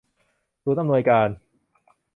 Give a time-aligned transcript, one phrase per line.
[0.61, 1.29] ศูนย์อำนวยการ